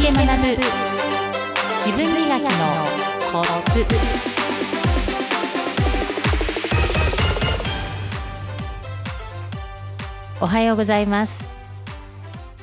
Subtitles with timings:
[0.00, 0.26] で学ぶ
[1.84, 2.48] 自分磨きの
[3.30, 3.84] コツ
[10.40, 11.44] おはようございます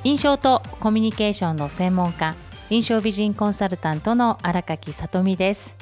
[0.03, 2.35] 印象とコミュニケーションの専門家
[2.71, 5.77] 印象美人コンサルタントの荒垣さとみです。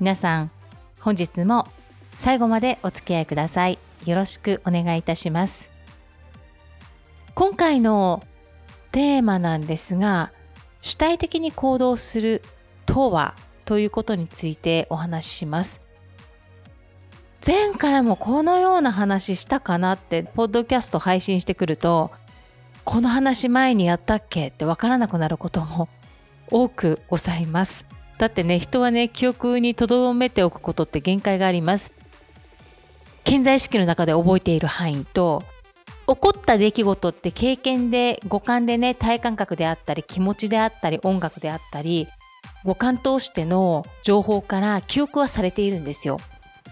[0.00, 0.50] 皆さん
[0.98, 1.68] 本日も
[2.16, 3.78] 最後までお付き合いください。
[4.04, 5.70] よろしくお願いいたします。
[7.36, 8.24] 今回の
[8.90, 10.32] テーマなんですが
[10.82, 12.42] 主体的に行動する
[12.86, 15.80] とはということについてお話しします。
[17.46, 22.10] 前回もこのような話したかなってポッドキャスト配信してくると
[22.84, 25.88] この話前にやったっけってわからなくなることも
[26.50, 27.86] 多くございます。
[28.18, 31.92] だってね人はね記憶に留めておくことって限界があります。
[33.24, 35.44] 健在意識の中で覚えている範囲と
[36.08, 42.08] 起こった出来事って経験で五感でね体感覚であったり気持ちであったり音楽であったり
[42.64, 46.18] 五感通しての情報から記憶はされているんですよ。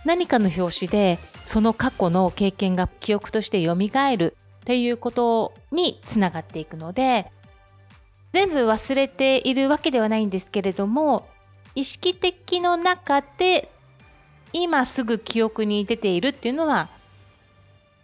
[0.06, 3.74] 何かの表紙でその過去の経験が記憶として蘇
[4.16, 7.30] るっていうことにつながっていくので
[8.32, 11.28] 全部忘れているわけではないんですけれども
[11.74, 13.68] 意識的の中で
[14.52, 16.88] 今すぐ記憶に出ているっていうのは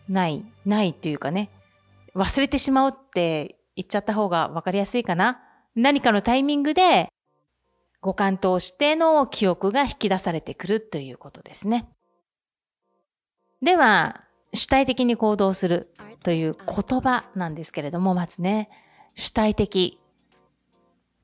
[0.09, 1.51] ない、ないっていうかね、
[2.15, 5.41] 忘れてしまうって言っちゃった方が分かりやすいかな。
[5.75, 7.09] 何かのタイミングで
[8.03, 11.89] 五感通しての記憶が引き出されてくるということですね。
[13.63, 14.23] では、
[14.55, 18.69] 主体的に行動するという言葉なんですけれども、まずね、
[19.15, 19.99] 主体的、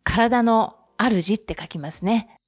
[0.05, 2.39] 体の主って書きますね。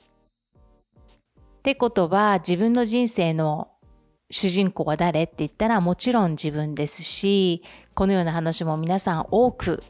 [1.58, 3.69] ってことは、自分の人生の
[4.31, 7.62] 主人公は誰って言ったらもちろん自分ですし、
[7.95, 9.83] このような話も皆さん多く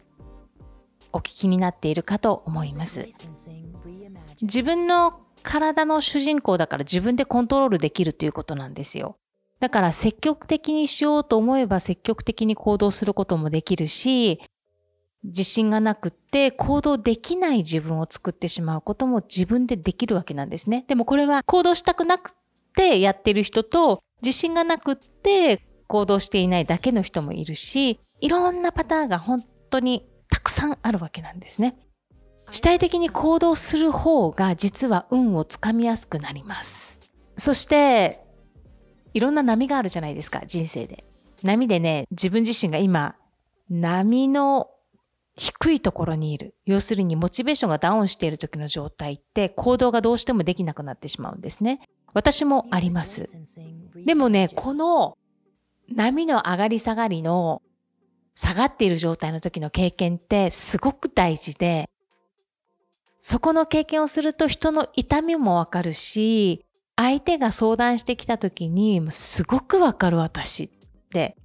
[1.12, 3.06] お聞きになっているかと思います。
[4.42, 9.16] 自分の体の主人公だから自分でコントロールできるということなんですよ。
[9.60, 14.40] だから積極的にしようと思えば積極的に行動することもできるし、
[15.22, 20.86] 自信がなくって行動できない自分を作ってしまうことも自分でできるわけなんですね。
[20.88, 22.32] でもこれは行動したくなく
[22.70, 31.76] ってやってる人と自信がなくって行動していないだけの人もいるし、いろんなパターンが本当にたくさんあるわけなんですね。
[32.52, 36.98] 主体的に行動する方が実は運をつかみやすくなります。
[37.36, 38.20] そして、
[39.14, 41.04] いろんな波があるじゃないですか、人生で。
[41.42, 43.16] 波でね、自分自身が今、
[43.68, 44.68] 波の
[45.40, 46.54] 低いところにいる。
[46.66, 51.80] 要するにモチベーションがダウンしている時の状態って行動がどうしてもできなくなってしまうんですね。
[52.12, 53.26] 私もあります。
[54.04, 55.16] でもね、この
[55.88, 57.62] 波の上がり下がりの
[58.34, 61.88] 下がっている状態の時の経験ってすごく大事で、
[63.18, 70.68] そこの経験をすると人の痛みもわかるし、相手が相談してきた時にすごくわかる私っ
[71.08, 71.38] て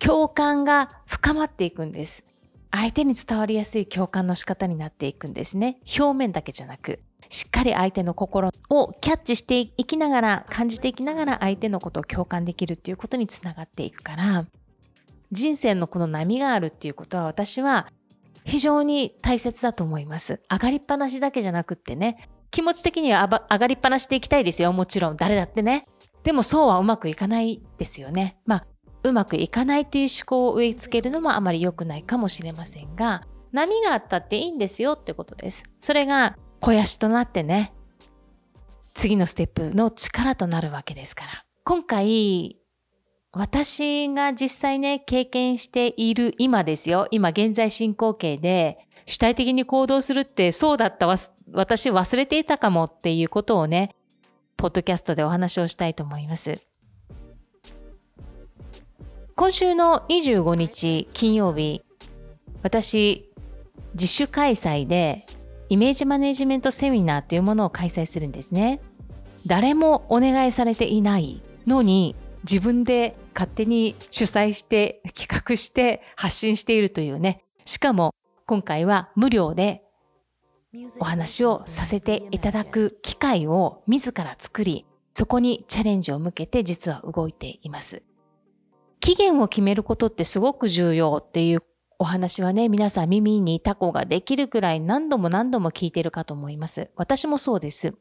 [0.00, 2.24] 共感が深まっていくんです。
[2.70, 5.78] 相手に伝わりやすい共感の仕方になっていくんですね。
[5.98, 7.00] 表面だけじゃなく。
[7.28, 14.46] しっかり相手の心をキャッチしていきながら、感じていきながら相手のことを共感できるっていうことにつながっていくから、
[15.32, 17.86] 人生のこの波があるっていうことは私は
[18.44, 20.40] 非常に大切だと思います。
[20.50, 24.72] 上がりっぱなしだけじゃなくってね、気持ち的には上がりっぱなしでいきたいですよ。
[24.72, 25.86] もちろん誰だってね。
[26.24, 28.38] でもそうはうまくいかないですよね。
[28.44, 28.66] まあ、
[29.02, 35.62] うまくいかないという思考を植え付けるのもあまり良くないかもしれませんが、波があったっていいんですよってことです。
[35.80, 37.72] それが肥やしとなってね、
[38.94, 41.44] 次のステップの力となるわけですから。
[41.64, 42.58] 今回、
[43.32, 47.06] 私が実際ね、経験している今ですよ。
[47.10, 51.16] 今現在進行形で主体的に行動するってそうだったわ、
[51.52, 53.94] 私忘れていたかもっていうことをね、
[54.56, 56.60] ポッドキャストでお話をしたいと思います。
[59.40, 61.82] 今週の25日金曜日、
[62.62, 63.32] 私、
[63.94, 65.24] 自主開催で
[65.70, 68.82] イメージマネジメントセミナーというものを開催するんですね。
[69.46, 77.42] 誰もお願いされていないのに自分で勝手に主催して企画して発信しているというね。
[77.64, 78.14] しかも
[78.44, 79.82] 今回は無料で
[80.98, 84.84] お話をさせていただく機会を自ら作り、
[85.14, 88.02] そこにチャレンジを向けて実は動いています。
[89.00, 91.62] 期限を決めることってすごく重要っていう
[91.98, 96.90] お話はね、皆さん耳にタコができるくらい何度も何度も聞いてるかと思います。
[96.96, 97.94] 私もそうです。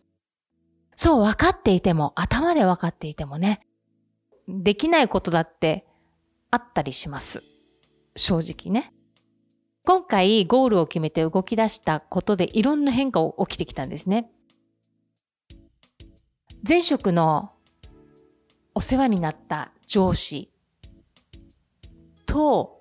[0.95, 3.61] そう、分かっていても、頭で分かっていてもね、
[4.47, 5.85] できないことだって
[6.51, 7.43] あったりします。
[8.15, 8.93] 正直ね。
[9.85, 14.29] 今回ゴールを決めて動き出したことでいろんな変化を起きてきたんですね。
[16.67, 17.51] 前職の
[18.75, 20.51] お世話になった上司
[22.29, 22.79] と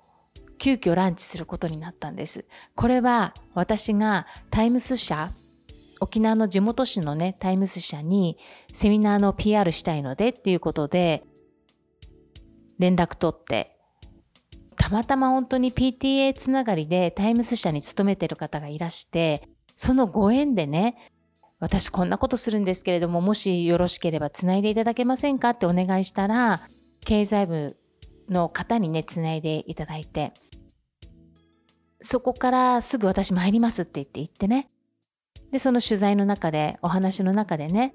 [0.58, 2.44] 急遽ランチすることになったんです。
[2.74, 5.30] これは私がタイムス社、
[6.00, 8.36] 沖縄の地元紙のね、タイムス社に
[8.72, 11.24] セミナーの PR したいのでっていうことで
[12.78, 13.74] 連絡取って、
[14.76, 20.96] たまたま本当に PTA つながりでタイムス社に勤めてる方がいらして、そのご縁でね、
[21.58, 26.68] 私こんなことするんですけれども、もしよろしければつないでいただけませんかってお願いしたら、
[27.04, 27.76] 経済部
[28.30, 30.32] の方にね、つないでいただいて、
[32.00, 34.70] そこからすぐ私参りますって言って言ってね。
[35.52, 37.94] で、その取材の中で、お話の中でね、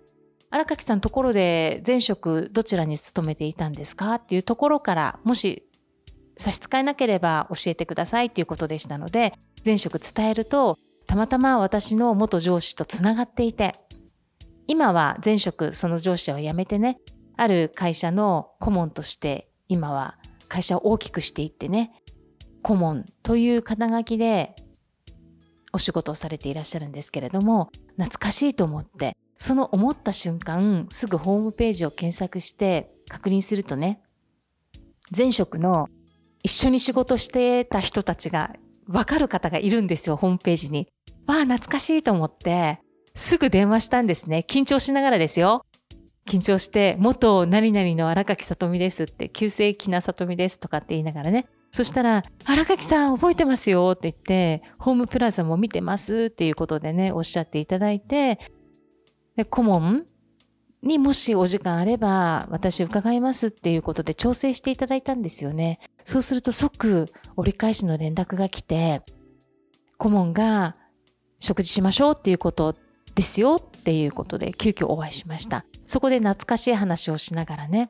[0.49, 5.63] 荒垣さんところで前職どちらに勤めていたんですかっていうところから、もし
[6.37, 9.33] 差し支えなければ教えてくださいっていうことでしたので、
[9.65, 10.77] 前職伝えると、
[11.07, 13.75] たまたま私の元上司とつながっていて、
[14.67, 16.99] 今は前職その上司は辞めてね、
[17.35, 20.17] ある会社の顧問として今は
[20.53, 21.91] 会社を大きくしていってね、
[22.61, 24.55] 顧問という肩書きで
[25.71, 34.03] お仕事をされていらっしゃるんですけれども、懐かしいと思って、その思った瞬間、すぐホームページを検索して確認するとね、
[35.15, 35.87] 前職の
[36.43, 38.55] 一緒に仕事してた人たちが
[38.87, 40.87] わかる方がいるんですよ、ホームページに。
[41.25, 42.79] わあ、懐かしいと思って、
[43.15, 44.45] すぐ電話したんですね。
[44.47, 45.65] 緊張しながらですよ。
[46.25, 51.47] 緊張して、元何々の荒垣さとみですって、旧世紀なさとみですとかって言いながらね。
[51.71, 58.39] そしたら、荒垣さん覚えてますよって言って、ホームプラザも見てますっていうことでね、おっしゃっていただいて、
[59.35, 60.05] で顧問
[60.83, 65.79] にもしお時間あれば、私伺いますっていうことで調整していただいたんですよね。
[66.03, 69.01] そうすると即折り返しの連絡が来て、
[69.97, 70.75] 顧問が
[71.39, 72.75] 食事しましょうっていうこと
[73.15, 75.65] ですよっていうことで急遽お会いしました。
[75.85, 77.89] そこで懐かしい話をしながらね、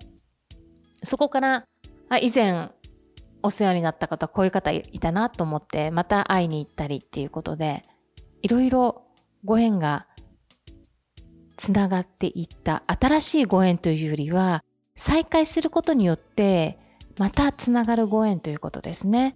[1.03, 1.65] そこから、
[2.09, 2.69] あ以前
[3.41, 7.83] お世話になった方、こういう方いたなと思って、また会いに行ったりっていうことで、
[8.41, 9.03] いろいろ
[9.43, 10.07] ご縁が
[11.57, 14.63] つながっていった、新しいご縁というよりは、
[14.95, 16.79] 再会することによって、
[17.17, 19.35] またつながるご縁ということですね。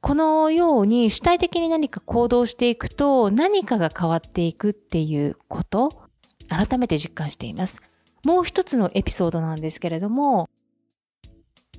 [0.00, 6.05] このように主体的に何か行動していくと何かが変わっていくっていうこと
[6.48, 7.82] 改めて実感しています。
[8.24, 10.48] もう一つのエピソードなんですけれども、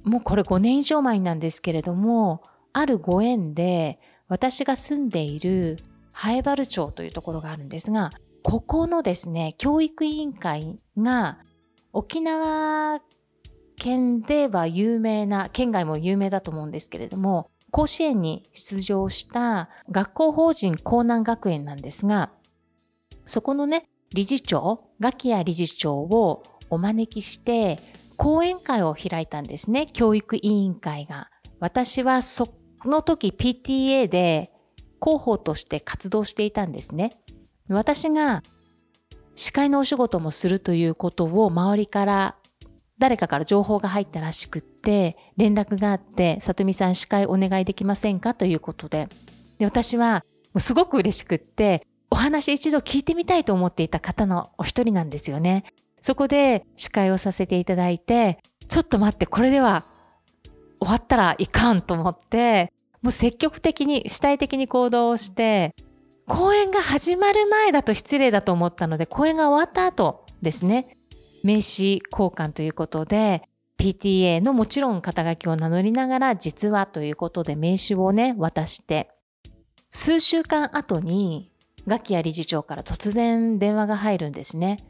[0.04, 2.44] もうこれ5年以上前なんですけれども、
[2.74, 5.80] あるご縁で私が住んでいる
[6.12, 8.12] ハエバル町というところがあるんですが、
[8.44, 11.40] ここのですね、教育委員会が
[11.92, 13.02] 沖縄
[13.78, 22.32] 県では有名な、県外も有名だと思うんですけれども、甲子園に出場した学校法人江南学園なんですが、
[23.26, 27.80] そこのね、理事長、ガキヤ理事長をお招きして、
[28.18, 31.30] 講演会を開いたんですね、教育委員会が。
[31.60, 32.50] 私はそ
[32.86, 34.52] の時 PTA で
[35.02, 37.18] 広報として活動していたんですね。
[37.70, 38.44] 私が
[39.36, 42.36] 司会のお仕事もするということを周りから
[42.98, 49.08] 誰かから情報が入ったらしくって連絡があって「さとみさん司会お願いできませんか?」ということで
[49.60, 50.24] で私は
[50.58, 55.66] すごく嬉しくってお話一度聞いてみたいと思っていた方のお一人なんですよね。
[56.02, 59.84] そこで司会をさせていただいてちょっと待ってこれでは
[60.80, 62.72] 終わったらいかんと思って
[63.02, 65.76] もう積極的に主体的に行動をして
[66.28, 70.98] 公演が始まる前だと失礼だと思ったので公演が終わった後ですね
[71.44, 73.44] 名刺交換ということで、
[73.78, 79.10] PTA のもちろん肩書きを名乗りながら、実はということで名刺をね、渡して、
[79.90, 81.52] 数週間後に、
[81.88, 84.84] ガキヤ理事長から突然電話が入るんですね。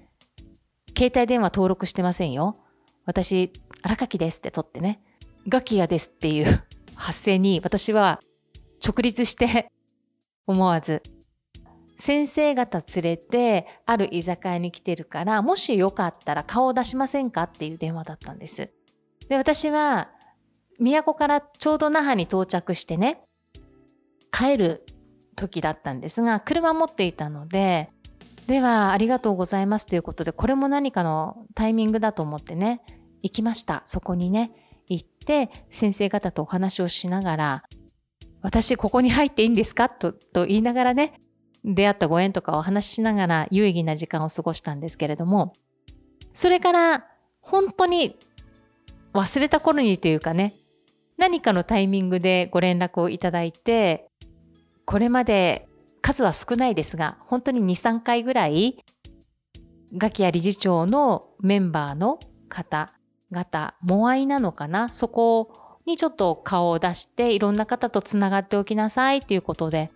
[0.97, 2.57] 携帯電話登録してませんよ。
[3.05, 4.99] 私、荒垣ですって取ってね。
[5.47, 6.63] ガキヤですっていう
[6.95, 8.19] 発声に私は
[8.85, 9.71] 直立して
[10.45, 11.03] 思わず
[11.97, 18.69] 先生方連れてある居酒屋に来てるからもしよかったら顔を出しませんかっていう電話だったんです。
[19.29, 20.09] で私は
[20.79, 23.23] 都からちょうど那覇に到着してね
[24.31, 24.85] 帰る
[25.37, 27.89] 時だったんですが車持っていたので
[28.47, 32.81] ではありがとうございますということでこれも何かのタイミングだと思ってね
[33.23, 33.83] 行きました。
[33.85, 34.51] そこにね
[34.87, 37.63] 行って先生方とお話をしながら
[38.41, 39.89] 私ここに入っていいんですか？
[39.89, 41.19] とと言いながらね
[41.65, 45.53] 出会ったご縁とかお話ししながら有意義な時間を過ごしたんですけれども、
[46.31, 47.05] それから
[47.41, 48.17] 本当に
[49.13, 50.53] 忘れた頃にというかね、
[51.17, 54.07] 何かのタイミングでご連絡をいただいて、
[54.87, 55.67] これまで
[56.01, 58.85] 数は少ないですが、本当に2、3回ぐらい、
[59.97, 64.89] ガキや理事長のメンバーの方々、モアイなのかな？
[64.89, 65.51] そこ
[65.85, 69.91] にちょっと顔を出して、いろんな方とつながっておきなさいっていうことで、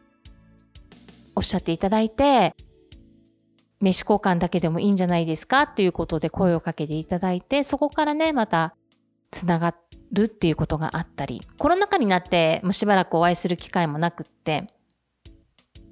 [1.37, 2.53] おっしゃっていただいて、
[3.79, 5.61] 名刺交換だけでもいいんじゃないですか？
[5.61, 8.75] っていうことで声をかけていただいて、そこからね、また
[9.31, 9.73] つなが
[10.11, 14.67] るっていうことがあったり、コロナ禍になってもうしばらくお会いする機会もなくって、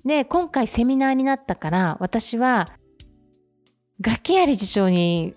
[0.06, 2.72] で、今回セミナーになったから、私は、
[4.02, 5.36] 崖や理事長に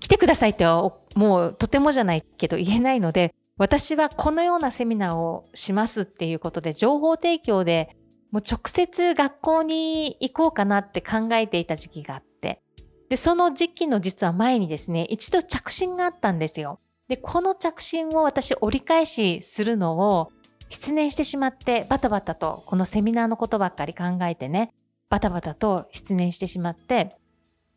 [0.00, 7.94] 来てくださいってはもうとてもじゃないけど言えないので、私はこのようなセミナーをしますっていうことで、情報提供で
[8.30, 12.62] もう直接学校に行こうかなって考えていた時期があって、
[13.08, 16.80] で、その時期の実は前にですね、一度着信があったんですよ。
[17.08, 20.30] で、この着信を私折り返しするのを
[20.70, 24.72] 失念してしまって、バタバタとこのセミナーのことばっかり考えてね、
[25.10, 27.16] バタバタと失念してしまって、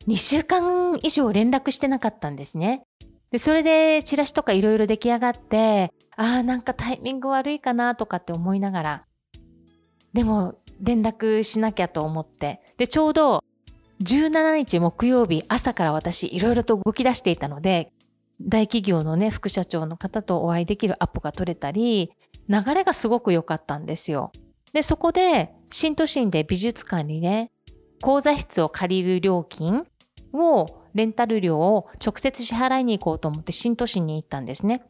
[0.07, 2.83] 2週間以上連絡してなかったんですね。
[3.31, 9.05] で、それでチラシとかいろいろ出来上がって、ああ、なんかタイミング悪いかなとかって思いながら、
[10.13, 12.61] でも連絡しなきゃと思って。
[12.77, 13.43] で、ちょうど
[14.03, 17.91] 17日木曜日朝から私いろいろと動き出していたので、
[18.39, 22.11] 大企業のね、副社長の方とお会いできるアポが取れたり、
[22.49, 24.31] 流れがすごく良かったんですよ。
[24.73, 27.51] で、そこで、新都心で美術館にね、
[28.01, 29.85] 講座室を借りる料金
[30.33, 34.83] を、レンタル料を直接支払いに行こうと思って新都心に行ったんですね。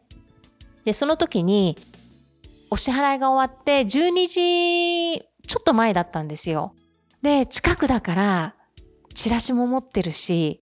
[0.83, 1.77] で、その時に、
[2.69, 6.73] お支払いが終わって12時ちょっと前だったんですよ。
[7.21, 8.55] で、近くだから、
[9.13, 10.61] チラシも持ってるし、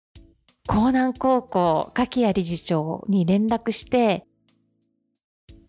[0.70, 4.26] 江南高校、柿谷理事長に連絡して、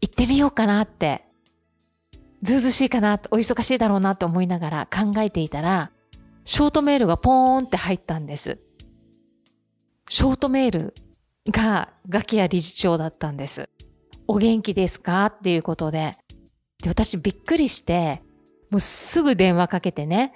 [0.02, 1.25] 行ってみようかなって、
[2.42, 5.92] ずうずしいかな、お忙しいだろうなって思いながら考えていたら、
[6.44, 8.59] ショートメールがポーンって入ったんです。
[10.09, 10.94] ショートメール
[11.49, 13.68] がガキヤ理事長だったんです。
[14.26, 16.18] お元気ですかっていうことで。
[16.82, 18.23] で、私びっくりして、
[18.71, 20.35] もうすぐ電話かけてね、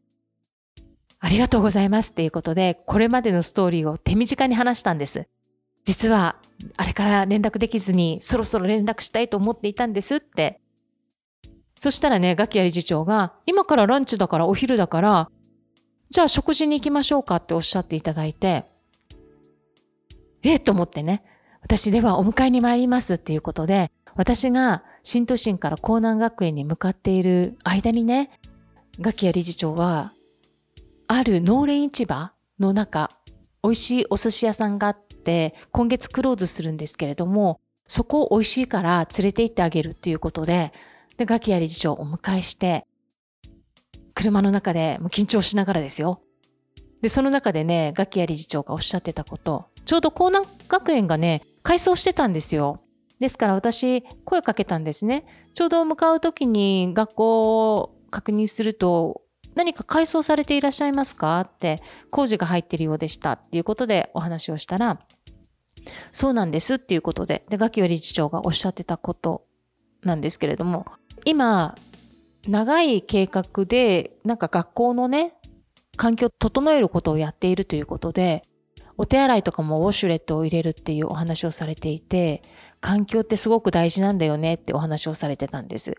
[1.19, 5.27] ありがとうございますっていうことで、これまでのストーリーを手短に話したんです。
[5.87, 6.37] 実は、
[6.77, 10.61] あれから連絡できずに、そろそろ連絡したいと思っていたんですって。
[11.79, 15.31] そしたらね、ガキヤ理事長が、今からランチだからお昼だから、
[16.11, 18.65] じゃあ食事に行きましょうかっておっしゃっていただいて、
[20.43, 21.23] えっと思ってね、
[21.63, 28.31] 私ではお迎えに参りますっていうことで、私が新都心から江南学園に向かっている間にね、
[29.01, 30.13] ガキヤ理事長は、
[31.07, 33.11] ある農連市場の中、
[33.63, 35.06] 美味しいお寿司屋さんがあって、
[35.73, 40.73] 今月クローズするんですけれども、そこを美味しいから連れて行ってあげるっていうことで、
[41.17, 42.87] で、ガキヤ理事長をお迎えして、
[44.15, 46.21] 車の中でもう緊張しながらですよ。
[47.03, 52.83] で、その中でね、ガキヤ理事長がおっしゃってたこと、ちょうど江南学園がね、改装してたんですよ。
[53.19, 55.25] ですから私、声かけたんですね。
[55.55, 59.23] ちょうど向かう時に学校を確認すると、
[59.55, 65.01] 何か改装されていらっしゃいますかって工事が入ってるようでしたっていうことでお話をしたら、
[66.13, 69.45] そうなんですっていうことで、で、学級理事長がおっしゃってたこと
[70.03, 70.87] なんですけれども、
[71.25, 71.75] 今、
[72.49, 75.35] 長い計画で、なんか学校のね、
[75.97, 78.43] 環境を整えることをやっているということで、
[78.99, 82.43] お手洗いとかもウォシュレットを入れるっていうお話をされていて、
[82.81, 85.95] 環境ってすごく大事なんだよねってお話をされてたんです。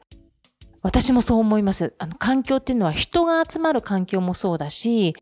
[0.81, 1.93] 私もそう思います。
[1.97, 5.15] あの環境っていうのは人が集まる環境もそうだし、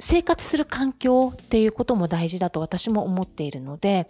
[0.00, 4.08] 生活する環境っていうことも大事だと私も思っているので、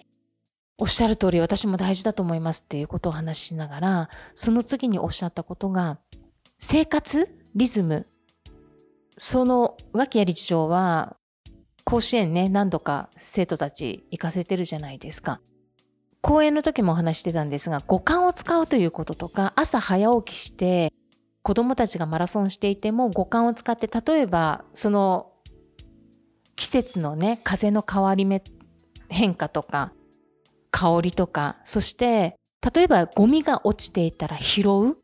[0.76, 5.98] おっしゃる通り私も大事だと思いますっていうことを話しながら、その次におっしゃったことが、
[6.58, 8.06] 生活リズム。
[9.16, 11.16] その脇谷理事長は、
[11.84, 15.40] 甲子園ね、何度か生徒たち行かせてるじゃないですか。
[16.20, 20.92] 講演の時もお話してたんですが、五感を使うということとか、朝早起きして、
[21.42, 25.32] 子供たちがマラソンしていても五感を使って、例えば、その
[26.58, 28.42] 季節のね、風の変わり目、
[29.08, 29.92] 変化とか、
[30.72, 32.34] 香りとか、そして、
[32.74, 34.96] 例えばゴミが落ちていたら拾う。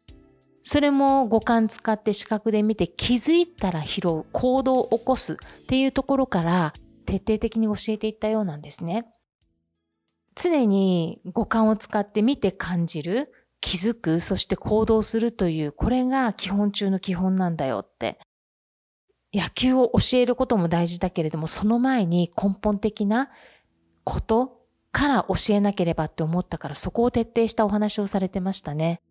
[0.64, 6.74] それも五感使って視覚で見て気づいたら拾う、行動を起こすっていうところから
[7.06, 9.06] 徹底的に教えていったようなんですね。
[10.34, 18.18] 常に五感を使って見て感じる、気づく、そして行動するという、これが基本中の基本なんだよって。
[19.34, 23.30] 野球を教えることも大事だけれども、その前に根本的な
[24.04, 24.64] こと、
[24.94, 29.02] から教えなければって思ったからそこを徹底したお話をされてましたね。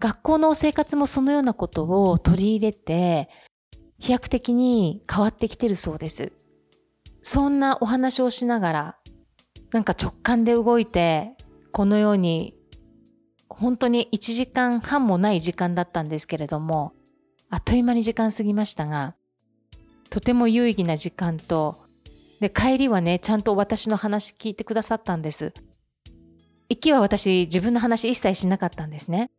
[0.00, 3.28] 学校の生活もそのようなことを取り入れて
[3.98, 6.32] 飛躍的に変わってきてるそうです。
[7.22, 8.96] そんなお話をしながら
[9.72, 11.36] なんか直感で動いて
[11.70, 12.54] このように
[13.48, 16.92] 本当に1時間半もない時間だったんですけれども
[17.50, 19.16] あっという間に時間過ぎましたが
[20.16, 21.76] とても有意義な時間と。
[22.40, 25.52] で帰りはねちゃんと私の話聞いてくださったんです。
[26.70, 29.30] 行きは私自分の話一切しなかったんですね。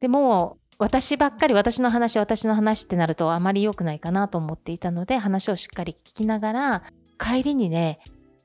[0.00, 6.82] でも私ばっかり私の話私の話ってなるとあまり良くないかなと思っていたので話をしっかり聞きながら
[7.18, 8.00] 帰りにね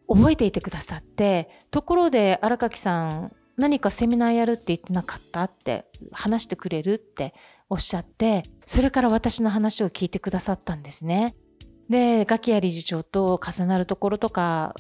[0.09, 7.33] 覚えていてくださってところで荒垣さん何かセミナーやるって言ってなかったって話してくれるって
[7.69, 11.33] おっしゃってそれから私の話を聞いてくださったんですね。
[11.91, 14.75] でガキヤ理事長と重なるところとか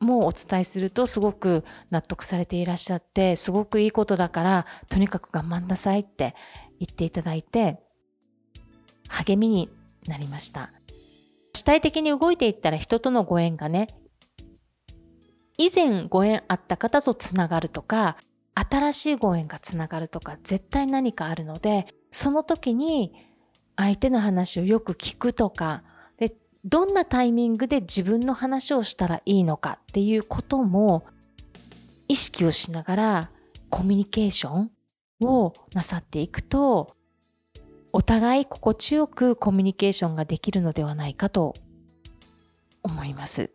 [0.00, 6.34] もお伝えするとすごく納得されていらっしゃってすごくいいことだからとにかく頑張んなさいって
[6.78, 7.80] 言っていただいて
[9.08, 9.70] 励みに
[10.06, 10.72] なりました。
[11.54, 13.94] 主体的に動いていったら人とのご縁がね
[15.58, 18.16] 以前ご縁あった方とつながるとか
[18.54, 23.12] 新しいご縁がつながるとか絶対何かあるのでその時に
[23.76, 25.82] 相手の話をよく聞くとか
[26.64, 31.04] どんなタイミングで自分の話をしたらいいのかっていうことも
[32.08, 33.30] 意識をしながら
[33.68, 34.70] コミュニケーション
[35.22, 36.94] をなさっていくと
[37.92, 41.54] お互い心地よくコミュニケーションができるのではないかと
[42.82, 43.50] 思います。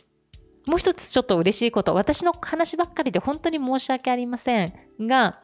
[0.67, 5.41] もう一つちょっと嬉しいこと、私の話ばっかりで本当に申し訳ありませんが、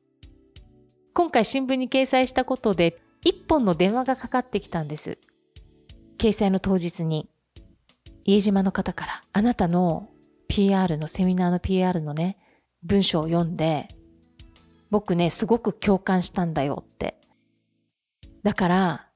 [1.14, 5.18] 今回新聞に掲載したことで一本の電話がかかってきたんです。
[6.18, 7.30] 掲載の当日に、
[8.26, 10.10] 家島の方から、あなたの
[10.48, 12.38] PR の、セミナーの PR のね、
[12.84, 13.90] 文章を読んで、
[14.90, 17.20] 僕ね、すごく共感したんだよって。
[18.44, 19.08] だから、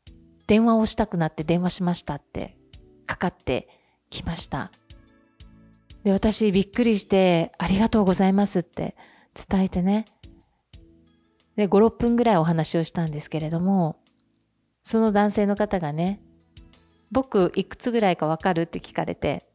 [0.48, 2.58] 電話をしたくなって電話しましたって
[3.06, 3.68] かかって
[4.10, 4.72] きました。
[6.04, 8.96] で、私びっくりして、ありがとうございますって
[9.50, 10.06] 伝えてね。
[11.58, 13.98] で、5、6分ぐらいお話をしたんですけれども、
[14.84, 16.22] その男性の方がね、
[17.12, 19.48] 僕いくつぐらいかわかるって聞かれて、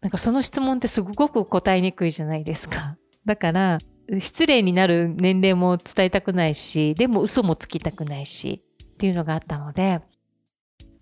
[0.00, 2.96] なんかその質問ってすごく答えにくいじゃないですか。
[3.24, 3.78] だから、
[4.18, 8.64] 失礼になる年齢も伝えたくないし、でも嘘もつきたくないし、
[8.94, 10.00] っていうのがあったので、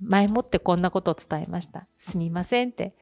[0.00, 1.86] 前もってこんなことを伝えました。
[1.96, 2.94] すみませんって。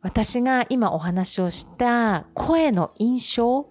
[0.00, 3.70] 私が今お話をした声の印象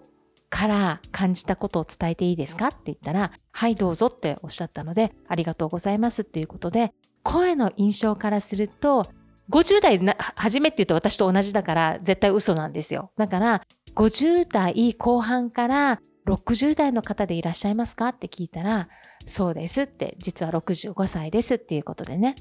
[0.50, 6.92] から感じたことを伝えていいですかって言ったら、はいどうぞっておっしゃったので、ありがとうございますっていうことで、
[7.24, 9.08] 声の印象からすると、
[9.50, 9.98] 50代
[10.36, 13.10] 初めって言うと私と同じだから絶対嘘なんですよ。
[13.16, 13.62] だから
[13.94, 18.88] 50代後半から60代の方でいらっしゃいますかって聞いたら、
[19.26, 22.36] そうですって、実は65歳ですっていうことでね。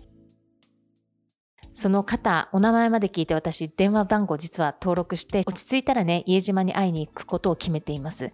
[1.74, 8.32] その方、お名前まで聞いて私、電話番号実は登録して、落ち着いたらね、家島に会いに行くことを決めています。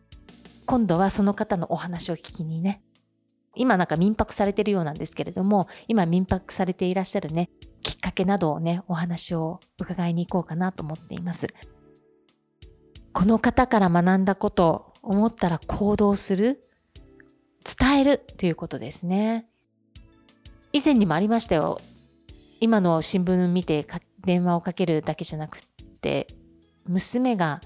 [0.65, 2.83] 今度はその方のお話を聞きにね、
[3.59, 7.49] 今なんか民泊されてるようなんですけれども、今民泊されていらっしゃるね、
[7.81, 11.47] きっかけなどをね、お話を伺いに行こうかなと思っています。
[13.11, 16.69] この方から学んだこと、思ったら行動する、
[17.77, 19.45] 伝えるということですね。
[20.71, 21.81] 以前にもありましたよ。
[22.61, 23.85] 今の新聞見て
[24.23, 25.61] 電話をかけるだけじゃなくっ
[26.01, 26.27] て
[26.85, 27.61] 娘が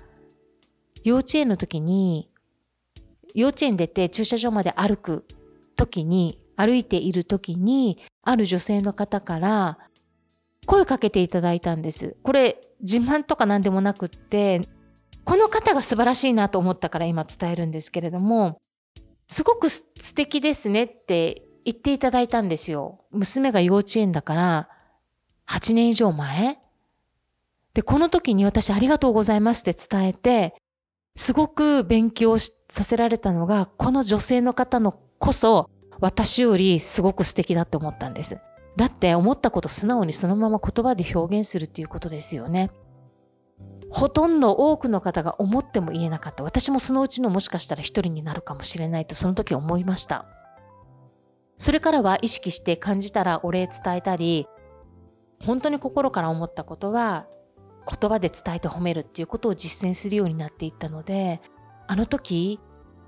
[1.03, 2.31] 幼稚園の時に
[3.35, 5.25] 幼稚園出て駐車場まで歩く
[5.75, 9.77] 時に歩いている時にある女性の方から
[10.65, 12.15] 声かけていただいたんです。
[12.23, 14.67] これ自慢とか何でもなくって
[15.23, 18.59] この方が素晴らしいなと思ったから今伝えるんですけれども
[19.27, 23.01] すごく素敵ですねって言っていただいたんですよ。
[23.11, 24.69] 娘が幼稚園だから
[25.47, 26.59] 8年以上前
[27.73, 30.55] で、この時に私ありがとうございますって伝えて、
[31.15, 38.39] すごく勉強させられたのが、この女性の方のこそ私よりすごく素敵だって思ったんです。
[38.75, 42.71] だって思ったこと素直にそのまま言葉で表現するっていうことですよね。
[43.91, 46.43] ほとんど多くの方が思っても言えなかった。
[46.43, 50.25] 私もそのうちのもしかしたら一人になるかもしれないとその時思いました。
[51.59, 54.47] それからは意識して感じたらお礼伝えたり、
[55.45, 57.27] 本当に心から思ったことは
[57.87, 61.41] 言葉で伝えて褒めるっていうことを実践するようになっていったので
[61.87, 62.59] あの時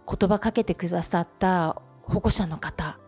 [0.08, 3.00] 言葉かけてくださった保護者の方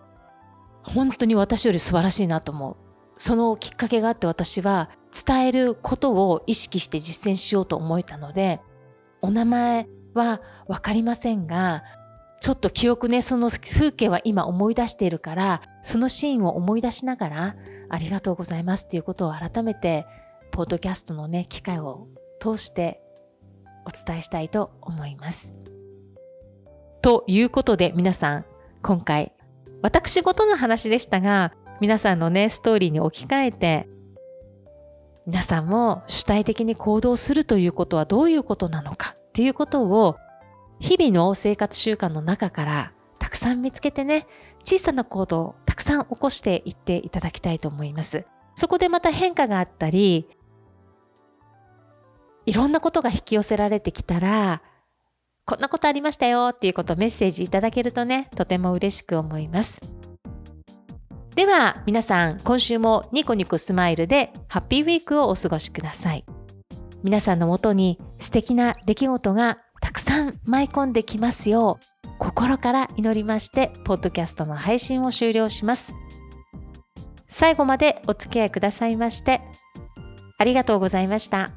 [0.83, 2.75] 本当に私より素晴らしいなと思う。
[3.19, 4.89] そのきっかけがあって私は
[5.25, 8.61] 伝えることを意識して実践しようと思えたので
[9.21, 11.83] お名前はわかりませんが、
[12.39, 17.55] ちょっと記憶ね、その風景は今思い出しているから、そのシーンを思い出しながら、
[17.89, 20.05] ありがとうございますっていうことを改めて、
[20.57, 22.07] ポッドキャストのね、機会を
[22.39, 22.99] 通して
[23.85, 25.53] お伝えしたいと思います。
[27.03, 28.45] ということで皆さん、
[28.81, 29.33] 今回、
[29.83, 33.87] 私事の話でしたが、皆さんのね、ストーリーに置き換えて、
[35.27, 40.17] 皆さんも主体的に行動するということはどういうことなのかっていうことを
[40.79, 44.25] 日々の生活習慣の中からたくさん見つけてね、
[44.63, 48.25] 小さな行動をたくさん起こしていっていただきたいと思います。
[48.55, 50.27] そこでまた変化があったり、
[52.47, 54.63] いろんなことが引き寄せられてきたら、
[55.45, 59.81] こんなことありましたよっていうことをメッセージいただけるとね、とても嬉しく思います。
[61.35, 66.25] では皆さん、今週もニコニコスマイルでハッピーウィークをお過ごしください。
[67.03, 75.93] 皆さんのもとに素敵な出来事がたくさん舞い込んできますよう心から祈りましてポッドキャストの配信を終了します
[77.27, 79.41] 最後までお付き合いくださいまして
[80.39, 81.51] ありがとうございました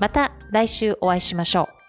[0.00, 1.79] また来週お会いしましょう。